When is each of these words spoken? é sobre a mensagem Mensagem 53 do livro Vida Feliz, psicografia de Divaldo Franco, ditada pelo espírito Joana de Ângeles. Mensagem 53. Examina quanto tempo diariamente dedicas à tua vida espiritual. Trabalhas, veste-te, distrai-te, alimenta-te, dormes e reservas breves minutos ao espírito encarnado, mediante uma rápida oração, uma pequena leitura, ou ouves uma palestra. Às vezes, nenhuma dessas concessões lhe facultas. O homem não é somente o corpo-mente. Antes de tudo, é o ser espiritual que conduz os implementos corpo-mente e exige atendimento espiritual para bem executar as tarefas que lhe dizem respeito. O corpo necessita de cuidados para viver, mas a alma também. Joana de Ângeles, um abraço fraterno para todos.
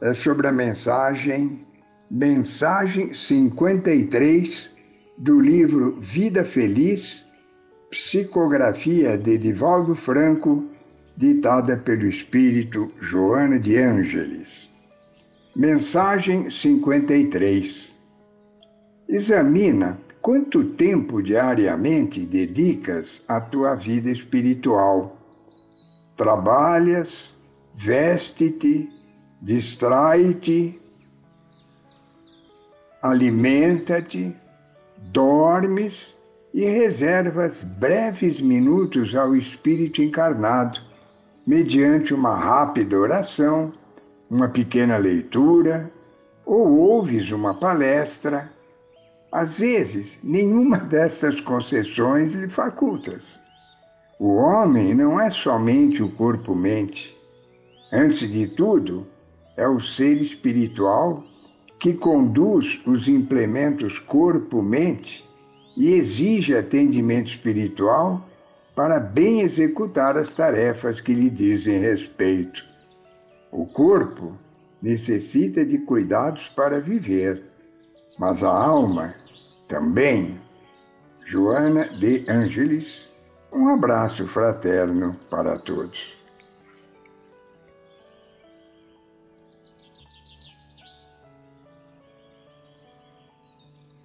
é 0.00 0.14
sobre 0.14 0.46
a 0.46 0.52
mensagem 0.52 1.66
Mensagem 2.10 3.12
53 3.12 4.72
do 5.18 5.38
livro 5.38 6.00
Vida 6.00 6.42
Feliz, 6.42 7.26
psicografia 7.90 9.18
de 9.18 9.36
Divaldo 9.36 9.94
Franco, 9.94 10.64
ditada 11.14 11.76
pelo 11.76 12.06
espírito 12.06 12.90
Joana 12.98 13.60
de 13.60 13.76
Ângeles. 13.76 14.70
Mensagem 15.54 16.48
53. 16.50 17.98
Examina 19.06 20.00
quanto 20.22 20.64
tempo 20.64 21.22
diariamente 21.22 22.24
dedicas 22.24 23.22
à 23.28 23.38
tua 23.38 23.74
vida 23.74 24.10
espiritual. 24.10 25.14
Trabalhas, 26.16 27.36
veste-te, 27.74 28.97
distrai-te, 29.40 30.80
alimenta-te, 33.02 34.36
dormes 35.12 36.16
e 36.52 36.64
reservas 36.64 37.62
breves 37.62 38.40
minutos 38.40 39.14
ao 39.14 39.36
espírito 39.36 40.02
encarnado, 40.02 40.80
mediante 41.46 42.12
uma 42.12 42.34
rápida 42.34 42.98
oração, 42.98 43.72
uma 44.30 44.48
pequena 44.48 44.96
leitura, 44.96 45.90
ou 46.44 46.68
ouves 46.78 47.30
uma 47.30 47.54
palestra. 47.54 48.52
Às 49.30 49.58
vezes, 49.58 50.18
nenhuma 50.22 50.78
dessas 50.78 51.40
concessões 51.40 52.34
lhe 52.34 52.48
facultas. 52.48 53.40
O 54.18 54.34
homem 54.34 54.94
não 54.94 55.20
é 55.20 55.30
somente 55.30 56.02
o 56.02 56.10
corpo-mente. 56.10 57.16
Antes 57.92 58.30
de 58.30 58.46
tudo, 58.48 59.06
é 59.58 59.68
o 59.68 59.80
ser 59.80 60.18
espiritual 60.18 61.22
que 61.80 61.92
conduz 61.92 62.80
os 62.86 63.08
implementos 63.08 63.98
corpo-mente 63.98 65.28
e 65.76 65.92
exige 65.92 66.56
atendimento 66.56 67.26
espiritual 67.26 68.24
para 68.74 69.00
bem 69.00 69.40
executar 69.40 70.16
as 70.16 70.34
tarefas 70.34 71.00
que 71.00 71.12
lhe 71.12 71.28
dizem 71.28 71.80
respeito. 71.80 72.64
O 73.50 73.66
corpo 73.66 74.38
necessita 74.80 75.66
de 75.66 75.78
cuidados 75.78 76.48
para 76.48 76.80
viver, 76.80 77.42
mas 78.18 78.44
a 78.44 78.50
alma 78.50 79.12
também. 79.66 80.40
Joana 81.24 81.84
de 81.98 82.24
Ângeles, 82.28 83.12
um 83.52 83.68
abraço 83.68 84.26
fraterno 84.26 85.18
para 85.28 85.58
todos. 85.58 86.16